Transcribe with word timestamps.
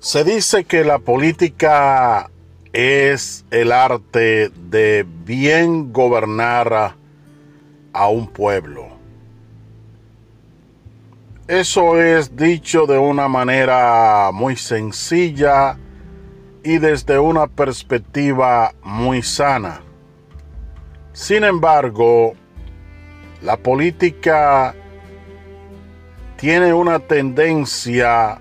Se 0.00 0.24
dice 0.24 0.64
que 0.64 0.82
la 0.82 0.98
política 0.98 2.30
es 2.72 3.44
el 3.50 3.70
arte 3.70 4.48
de 4.48 5.04
bien 5.26 5.92
gobernar 5.92 6.94
a 7.92 8.08
un 8.08 8.26
pueblo. 8.26 8.88
Eso 11.48 12.00
es 12.00 12.34
dicho 12.34 12.86
de 12.86 12.96
una 12.96 13.28
manera 13.28 14.30
muy 14.32 14.56
sencilla 14.56 15.76
y 16.64 16.78
desde 16.78 17.18
una 17.18 17.46
perspectiva 17.46 18.72
muy 18.82 19.22
sana. 19.22 19.82
Sin 21.12 21.44
embargo, 21.44 22.32
la 23.42 23.58
política 23.58 24.74
tiene 26.38 26.72
una 26.72 27.00
tendencia 27.00 28.40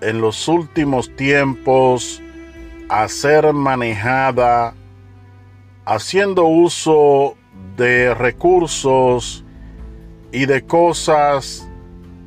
en 0.00 0.20
los 0.20 0.48
últimos 0.48 1.14
tiempos 1.16 2.22
a 2.88 3.08
ser 3.08 3.52
manejada 3.52 4.74
haciendo 5.84 6.44
uso 6.44 7.36
de 7.76 8.14
recursos 8.14 9.44
y 10.32 10.46
de 10.46 10.64
cosas 10.64 11.68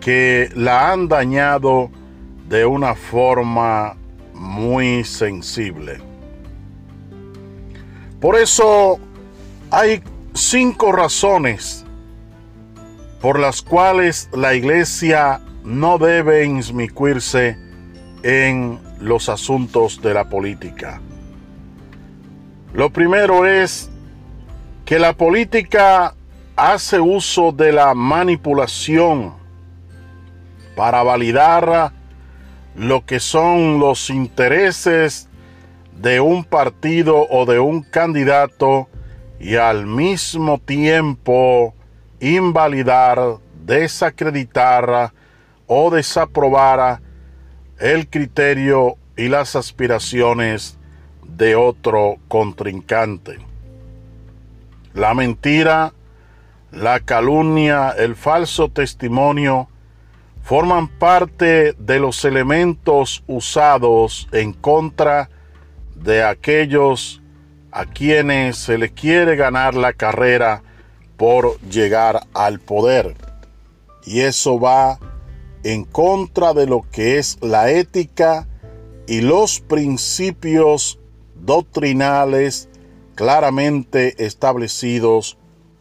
que 0.00 0.48
la 0.54 0.92
han 0.92 1.08
dañado 1.08 1.90
de 2.48 2.64
una 2.64 2.94
forma 2.94 3.96
muy 4.34 5.04
sensible. 5.04 6.00
Por 8.20 8.36
eso 8.36 8.98
hay 9.70 10.02
cinco 10.34 10.92
razones 10.92 11.84
por 13.20 13.38
las 13.38 13.62
cuales 13.62 14.28
la 14.32 14.54
iglesia 14.54 15.40
no 15.64 15.98
debe 15.98 16.44
inmiscuirse 16.44 17.56
en 18.22 18.78
los 19.00 19.28
asuntos 19.28 20.00
de 20.02 20.14
la 20.14 20.28
política. 20.28 21.00
Lo 22.72 22.90
primero 22.90 23.46
es 23.46 23.90
que 24.84 24.98
la 24.98 25.12
política 25.12 26.14
hace 26.56 27.00
uso 27.00 27.52
de 27.52 27.72
la 27.72 27.94
manipulación 27.94 29.34
para 30.76 31.02
validar 31.02 31.92
lo 32.76 33.04
que 33.04 33.20
son 33.20 33.78
los 33.78 34.10
intereses 34.10 35.28
de 35.96 36.20
un 36.20 36.44
partido 36.44 37.26
o 37.28 37.44
de 37.44 37.58
un 37.58 37.82
candidato 37.82 38.88
y 39.38 39.56
al 39.56 39.86
mismo 39.86 40.58
tiempo 40.58 41.74
invalidar, 42.20 43.38
desacreditar 43.64 45.12
o 45.66 45.90
desaprobar 45.90 47.00
el 47.78 48.08
criterio 48.08 48.96
y 49.16 49.28
las 49.28 49.56
aspiraciones 49.56 50.78
de 51.26 51.56
otro 51.56 52.16
contrincante. 52.28 53.38
La 54.94 55.14
mentira, 55.14 55.92
la 56.70 57.00
calumnia, 57.00 57.90
el 57.90 58.14
falso 58.14 58.68
testimonio 58.68 59.68
forman 60.42 60.88
parte 60.88 61.72
de 61.72 61.98
los 61.98 62.24
elementos 62.24 63.22
usados 63.26 64.28
en 64.32 64.52
contra 64.52 65.30
de 65.94 66.24
aquellos 66.24 67.22
a 67.70 67.86
quienes 67.86 68.58
se 68.58 68.76
le 68.76 68.90
quiere 68.90 69.36
ganar 69.36 69.74
la 69.74 69.92
carrera 69.92 70.62
por 71.16 71.58
llegar 71.60 72.20
al 72.34 72.58
poder. 72.58 73.14
Y 74.04 74.20
eso 74.20 74.58
va 74.58 74.98
en 75.64 75.84
contra 75.84 76.54
de 76.54 76.66
lo 76.66 76.82
que 76.90 77.18
es 77.18 77.38
la 77.40 77.70
ética 77.70 78.48
y 79.06 79.20
los 79.20 79.60
principios 79.60 80.98
doctrinales 81.34 82.68
claramente 83.14 84.24
establecidos 84.24 85.36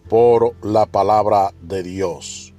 por 0.09 0.56
la 0.63 0.85
palabra 0.85 1.53
de 1.61 1.83
Dios. 1.83 2.53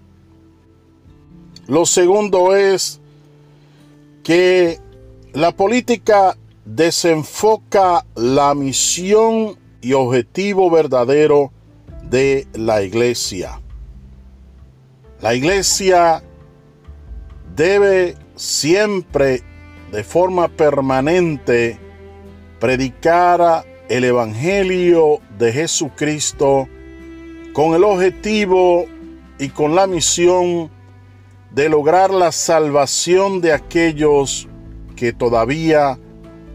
Lo 1.67 1.87
segundo 1.87 2.57
es 2.57 3.01
que 4.23 4.81
la 5.33 5.53
política 5.53 6.37
desenfoca 6.65 8.07
la 8.15 8.55
misión 8.55 9.59
y 9.81 9.93
objetivo 9.93 10.71
verdadero 10.71 11.53
de 12.09 12.47
la 12.55 12.83
iglesia. 12.83 13.61
La 15.21 15.35
iglesia 15.35 16.23
debe 17.55 18.17
siempre 18.37 19.43
de 19.91 20.05
forma 20.05 20.49
permanente 20.49 21.79
predicar 22.61 23.65
el 23.89 24.05
Evangelio 24.05 25.21
de 25.39 25.53
Jesucristo 25.53 26.69
con 27.53 27.75
el 27.75 27.85
objetivo 27.85 28.87
y 29.39 29.49
con 29.51 29.75
la 29.75 29.87
misión 29.87 30.71
de 31.51 31.69
lograr 31.69 32.11
la 32.11 32.33
salvación 32.33 33.41
de 33.41 33.53
aquellos 33.53 34.49
que 34.97 35.13
todavía 35.13 35.99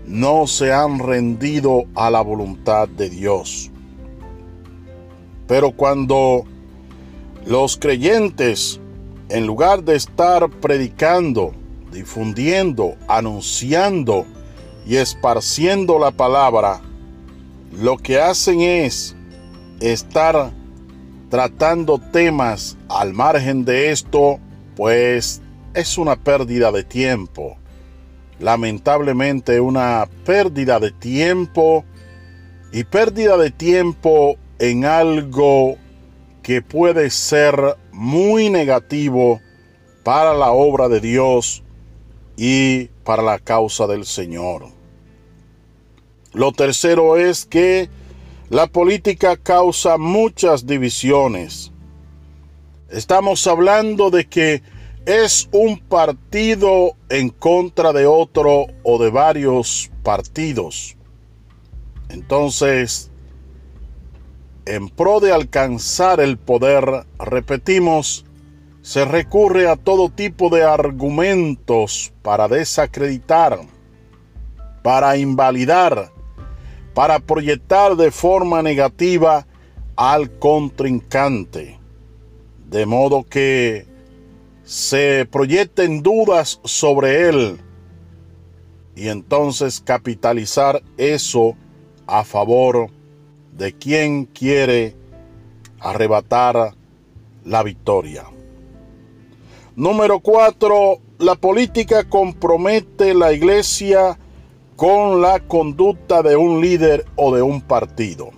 no 0.07 0.47
se 0.47 0.74
han 0.74 1.00
rendido 1.00 1.84
a 1.94 2.09
la 2.09 2.22
voluntad 2.22 2.88
de 2.88 3.09
Dios. 3.09 3.69
Pero 5.47 5.72
cuando 5.72 6.46
los 7.46 7.78
creyentes, 7.78 8.80
en 9.30 9.46
lugar 9.46 9.84
de 9.84 9.96
estar 9.96 10.50
predicando, 10.50 11.54
difundiendo, 11.92 12.96
anunciando 13.08 14.26
y 14.86 14.96
esparciendo 14.96 16.00
la 16.00 16.12
palabra, 16.12 16.82
lo 17.72 17.98
que 17.98 18.20
hacen 18.20 18.62
es 18.62 19.16
estar 19.80 20.52
tratando 21.30 22.00
temas 22.00 22.78
al 22.88 23.14
margen 23.14 23.66
de 23.66 23.92
esto 23.92 24.40
pues 24.78 25.42
es 25.74 25.98
una 25.98 26.16
pérdida 26.16 26.72
de 26.72 26.84
tiempo. 26.84 27.58
Lamentablemente 28.40 29.60
una 29.60 30.08
pérdida 30.24 30.80
de 30.80 30.92
tiempo 30.92 31.84
y 32.72 32.84
pérdida 32.84 33.38
de 33.38 33.50
tiempo 33.50 34.38
en 34.60 34.86
algo 34.86 35.78
que 36.44 36.62
puede 36.62 37.10
ser 37.10 37.76
muy 37.97 38.50
negativo 38.52 39.41
para 40.03 40.35
la 40.35 40.52
obra 40.52 40.88
de 40.88 41.02
Dios 41.02 41.63
y 42.38 42.85
para 43.03 43.24
la 43.24 43.40
causa 43.40 43.88
del 43.88 44.06
Señor. 44.06 44.68
Lo 46.31 46.52
tercero 46.52 47.18
es 47.18 47.46
que 47.46 47.90
la 48.50 48.68
política 48.68 49.36
causa 49.36 49.97
muchas 49.97 50.68
divisiones. 50.68 51.72
Estamos 52.90 53.47
hablando 53.47 54.12
de 54.12 54.28
que 54.28 54.62
es 55.07 55.50
un 55.52 55.80
partido 55.80 56.91
en 57.09 57.30
contra 57.30 57.94
de 57.94 58.06
otro 58.06 58.68
o 58.84 59.00
de 59.00 59.09
varios 59.09 59.90
partidos. 60.03 60.96
Entonces, 62.09 63.09
en 64.68 64.90
pro 64.90 65.20
de 65.20 65.32
alcanzar 65.32 66.20
el 66.20 66.38
poder, 66.38 67.06
repetimos, 67.20 68.26
se 68.82 69.06
recurre 69.06 69.68
a 69.68 69.76
todo 69.76 70.10
tipo 70.10 70.50
de 70.50 70.64
argumentos 70.64 72.14
para 72.22 72.48
desacreditar, 72.48 73.60
para 74.84 75.18
invalidar, 75.18 76.12
para 76.94 77.20
proyectar 77.20 77.96
de 77.96 78.12
forma 78.12 78.62
negativa 78.62 79.48
al 79.96 80.32
contrincante. 80.38 81.80
De 82.70 82.86
modo 82.86 83.24
que 83.24 83.86
se 84.63 85.25
proyecten 85.31 86.04
dudas 86.04 86.60
sobre 86.66 87.30
él 87.30 87.58
y 88.96 89.08
entonces 89.08 89.80
capitalizar 89.80 90.81
eso 90.98 91.56
a 92.06 92.25
favor 92.25 92.90
de 93.57 93.74
quien 93.74 94.25
quiere 94.25 94.95
arrebatar 95.80 96.74
la 97.44 97.63
victoria. 97.63 98.25
Número 99.75 100.19
cuatro, 100.19 101.00
la 101.19 101.36
política 101.36 102.07
compromete 102.07 103.13
la 103.13 103.33
iglesia 103.33 104.18
con 104.75 105.21
la 105.21 105.39
conducta 105.39 106.21
de 106.21 106.36
un 106.36 106.62
líder 106.62 107.06
o 107.15 107.36
de 107.36 107.42
un 107.42 107.62
partido. 107.62 108.30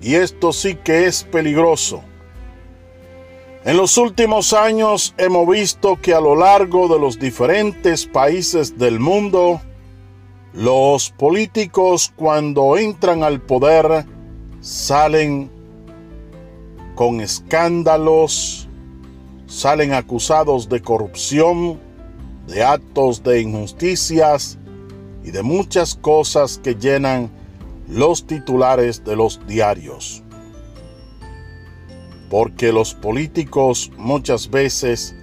Y 0.00 0.14
esto 0.14 0.52
sí 0.52 0.76
que 0.76 1.06
es 1.06 1.24
peligroso 1.24 2.02
en 3.66 3.78
los 3.78 3.96
últimos 3.96 4.52
años 4.52 5.14
hemos 5.16 5.48
visto 5.48 5.96
que 5.96 6.12
a 6.12 6.20
lo 6.20 6.36
largo 6.36 6.86
de 6.86 7.00
los 7.00 7.18
diferentes 7.18 8.04
países 8.04 8.78
del 8.78 9.00
mundo, 9.00 9.58
los 10.54 11.10
políticos 11.10 12.12
cuando 12.14 12.78
entran 12.78 13.24
al 13.24 13.40
poder 13.40 14.06
salen 14.60 15.50
con 16.94 17.20
escándalos, 17.20 18.68
salen 19.46 19.92
acusados 19.92 20.68
de 20.68 20.80
corrupción, 20.80 21.80
de 22.46 22.62
actos 22.62 23.24
de 23.24 23.40
injusticias 23.40 24.56
y 25.24 25.32
de 25.32 25.42
muchas 25.42 25.96
cosas 25.96 26.60
que 26.62 26.76
llenan 26.76 27.32
los 27.88 28.24
titulares 28.24 29.02
de 29.04 29.16
los 29.16 29.44
diarios. 29.48 30.22
Porque 32.30 32.72
los 32.72 32.94
políticos 32.94 33.90
muchas 33.96 34.48
veces, 34.50 35.16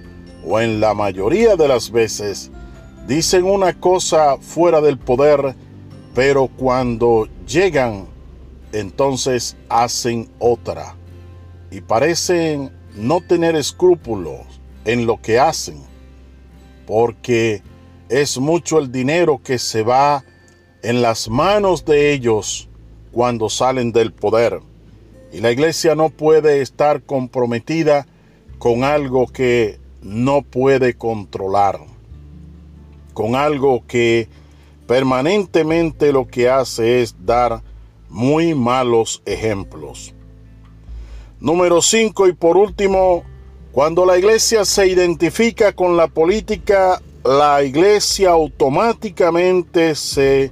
o 0.45 0.59
en 0.59 0.81
la 0.81 0.93
mayoría 0.93 1.55
de 1.55 1.69
las 1.69 1.89
veces, 1.89 2.51
dicen 3.11 3.43
una 3.43 3.77
cosa 3.77 4.37
fuera 4.37 4.79
del 4.79 4.97
poder, 4.97 5.53
pero 6.15 6.47
cuando 6.47 7.27
llegan, 7.45 8.07
entonces 8.71 9.57
hacen 9.67 10.29
otra. 10.39 10.95
Y 11.71 11.81
parecen 11.81 12.71
no 12.95 13.19
tener 13.19 13.57
escrúpulos 13.57 14.39
en 14.85 15.05
lo 15.05 15.21
que 15.21 15.39
hacen, 15.39 15.81
porque 16.87 17.61
es 18.07 18.37
mucho 18.37 18.79
el 18.79 18.93
dinero 18.93 19.41
que 19.43 19.59
se 19.59 19.83
va 19.83 20.23
en 20.81 21.01
las 21.01 21.27
manos 21.27 21.83
de 21.83 22.13
ellos 22.13 22.69
cuando 23.11 23.49
salen 23.49 23.91
del 23.91 24.13
poder. 24.13 24.61
Y 25.33 25.41
la 25.41 25.51
iglesia 25.51 25.95
no 25.95 26.11
puede 26.11 26.61
estar 26.61 27.01
comprometida 27.01 28.07
con 28.57 28.85
algo 28.85 29.27
que 29.27 29.81
no 30.01 30.43
puede 30.43 30.93
controlar, 30.93 31.90
con 33.13 33.35
algo 33.35 33.83
que 33.87 34.27
permanentemente 34.87 36.11
lo 36.11 36.27
que 36.27 36.49
hace 36.49 37.01
es 37.01 37.15
dar 37.25 37.61
muy 38.09 38.53
malos 38.53 39.21
ejemplos. 39.25 40.13
Número 41.39 41.81
5 41.81 42.27
y 42.27 42.33
por 42.33 42.57
último, 42.57 43.23
cuando 43.71 44.05
la 44.05 44.17
iglesia 44.17 44.65
se 44.65 44.87
identifica 44.87 45.73
con 45.73 45.95
la 45.97 46.07
política, 46.07 47.01
la 47.23 47.63
iglesia 47.63 48.31
automáticamente 48.31 49.95
se 49.95 50.51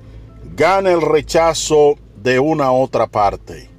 gana 0.56 0.92
el 0.92 1.02
rechazo 1.02 1.96
de 2.16 2.40
una 2.40 2.72
otra 2.72 3.08
parte. 3.08 3.70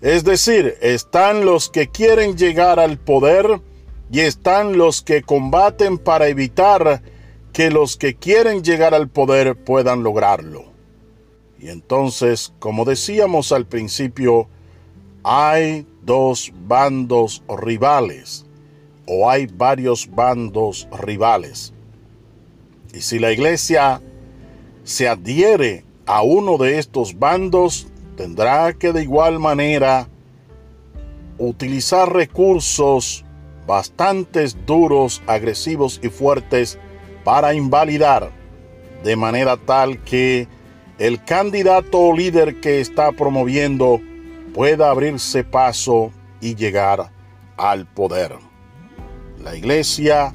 Es 0.00 0.24
decir, 0.24 0.76
están 0.82 1.46
los 1.46 1.70
que 1.70 1.88
quieren 1.88 2.36
llegar 2.36 2.78
al 2.78 2.98
poder 2.98 3.60
y 4.10 4.20
están 4.20 4.76
los 4.76 5.00
que 5.00 5.22
combaten 5.22 5.96
para 5.96 6.28
evitar 6.28 7.02
que 7.54 7.70
los 7.70 7.96
que 7.96 8.16
quieren 8.16 8.64
llegar 8.64 8.94
al 8.94 9.08
poder 9.08 9.56
puedan 9.56 10.02
lograrlo. 10.02 10.64
Y 11.60 11.68
entonces, 11.68 12.52
como 12.58 12.84
decíamos 12.84 13.52
al 13.52 13.64
principio, 13.64 14.48
hay 15.22 15.86
dos 16.02 16.52
bandos 16.66 17.44
rivales 17.48 18.44
o 19.06 19.30
hay 19.30 19.46
varios 19.46 20.10
bandos 20.10 20.88
rivales. 21.00 21.72
Y 22.92 23.02
si 23.02 23.20
la 23.20 23.30
iglesia 23.30 24.02
se 24.82 25.08
adhiere 25.08 25.84
a 26.06 26.22
uno 26.22 26.58
de 26.58 26.80
estos 26.80 27.20
bandos, 27.20 27.86
tendrá 28.16 28.72
que 28.72 28.92
de 28.92 29.04
igual 29.04 29.38
manera 29.38 30.08
utilizar 31.38 32.12
recursos 32.12 33.24
bastante 33.64 34.44
duros, 34.66 35.22
agresivos 35.28 36.00
y 36.02 36.08
fuertes 36.08 36.80
para 37.24 37.54
invalidar, 37.54 38.30
de 39.02 39.16
manera 39.16 39.56
tal 39.56 39.98
que 40.04 40.46
el 40.98 41.24
candidato 41.24 41.98
o 41.98 42.16
líder 42.16 42.60
que 42.60 42.80
está 42.80 43.10
promoviendo 43.12 44.00
pueda 44.54 44.90
abrirse 44.90 45.42
paso 45.42 46.12
y 46.40 46.54
llegar 46.54 47.10
al 47.56 47.86
poder. 47.86 48.36
La 49.42 49.56
iglesia 49.56 50.32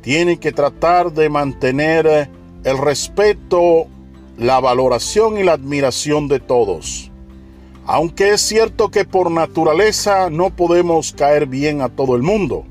tiene 0.00 0.38
que 0.38 0.52
tratar 0.52 1.12
de 1.12 1.28
mantener 1.28 2.30
el 2.64 2.78
respeto, 2.78 3.86
la 4.36 4.58
valoración 4.58 5.38
y 5.38 5.44
la 5.44 5.52
admiración 5.52 6.28
de 6.28 6.40
todos. 6.40 7.10
Aunque 7.86 8.30
es 8.30 8.42
cierto 8.42 8.90
que 8.90 9.04
por 9.04 9.30
naturaleza 9.30 10.28
no 10.30 10.50
podemos 10.50 11.12
caer 11.12 11.46
bien 11.46 11.80
a 11.80 11.88
todo 11.88 12.16
el 12.16 12.22
mundo, 12.22 12.64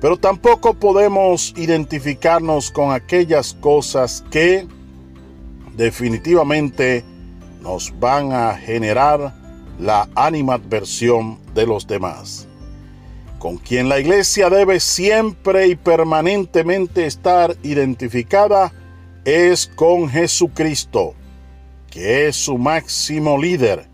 pero 0.00 0.16
tampoco 0.16 0.74
podemos 0.74 1.54
identificarnos 1.56 2.70
con 2.70 2.92
aquellas 2.92 3.54
cosas 3.54 4.24
que 4.30 4.66
definitivamente 5.76 7.04
nos 7.62 7.92
van 7.98 8.32
a 8.32 8.54
generar 8.54 9.34
la 9.78 10.08
animadversión 10.14 11.38
de 11.54 11.66
los 11.66 11.86
demás. 11.86 12.46
Con 13.38 13.58
quien 13.58 13.88
la 13.88 13.98
iglesia 13.98 14.48
debe 14.50 14.80
siempre 14.80 15.68
y 15.68 15.76
permanentemente 15.76 17.06
estar 17.06 17.56
identificada 17.62 18.72
es 19.24 19.66
con 19.66 20.08
Jesucristo, 20.08 21.14
que 21.90 22.28
es 22.28 22.36
su 22.36 22.58
máximo 22.58 23.38
líder, 23.38 23.88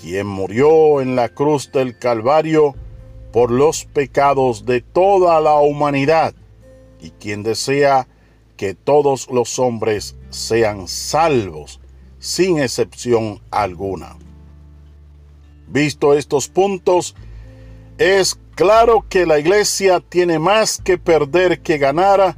quien 0.00 0.26
murió 0.26 1.00
en 1.00 1.16
la 1.16 1.28
cruz 1.28 1.72
del 1.72 1.98
Calvario 1.98 2.74
por 3.32 3.50
los 3.50 3.84
pecados 3.84 4.64
de 4.64 4.80
toda 4.80 5.40
la 5.40 5.56
humanidad 5.56 6.34
y 7.00 7.10
quien 7.10 7.42
desea 7.42 8.08
que 8.56 8.74
todos 8.74 9.28
los 9.30 9.58
hombres 9.58 10.16
sean 10.30 10.88
salvos 10.88 11.80
sin 12.18 12.58
excepción 12.58 13.40
alguna. 13.50 14.16
Visto 15.68 16.14
estos 16.14 16.48
puntos, 16.48 17.14
es 17.98 18.38
claro 18.54 19.04
que 19.08 19.26
la 19.26 19.38
iglesia 19.38 20.00
tiene 20.00 20.38
más 20.38 20.80
que 20.82 20.98
perder 20.98 21.60
que 21.60 21.78
ganar 21.78 22.36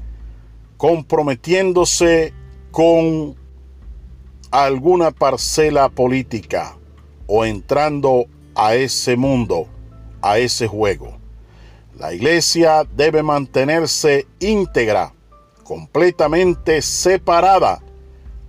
comprometiéndose 0.77 2.35
con 2.71 3.37
alguna 4.51 5.11
parcela 5.11 5.89
política 5.89 6.77
o 7.27 7.45
entrando 7.45 8.25
a 8.55 8.75
ese 8.75 9.17
mundo, 9.17 9.69
a 10.23 10.39
ese 10.39 10.67
juego. 10.67 11.19
La 11.99 12.15
iglesia 12.15 12.85
debe 12.97 13.23
mantenerse 13.23 14.27
íntegra, 14.39 15.13
completamente 15.65 16.83
separada, 16.83 17.83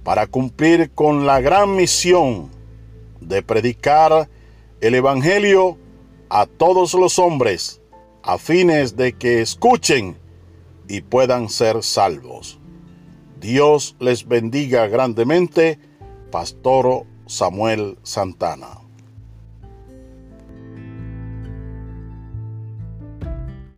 para 0.04 0.26
cumplir 0.28 0.92
con 0.92 1.26
la 1.26 1.42
gran 1.42 1.76
misión 1.76 2.50
de 3.20 3.44
predicar 3.44 4.30
el 4.80 4.96
Evangelio 4.96 5.78
a 6.30 6.46
todos 6.46 6.94
los 6.94 7.20
hombres, 7.20 7.82
a 8.24 8.38
fines 8.38 8.96
de 8.96 9.14
que 9.14 9.42
escuchen 9.42 10.18
y 10.88 11.02
puedan 11.02 11.50
ser 11.50 11.84
salvos. 11.84 12.60
Dios 13.40 13.96
les 14.00 14.28
bendiga 14.28 14.88
grandemente, 14.88 15.80
Pastor 16.32 17.06
Samuel 17.28 17.98
Santana. 18.04 18.80